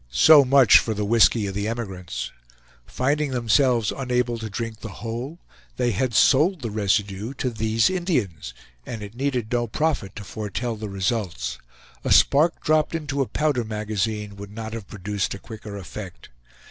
[0.09, 2.31] So much for the whisky of the emigrants!
[2.87, 5.37] Finding themselves unable to drink the whole,
[5.77, 10.75] they had sold the residue to these Indians, and it needed no prophet to foretell
[10.75, 11.59] the results;
[12.03, 16.29] a spark dropped into a powder magazine would not have produced a quicker effect.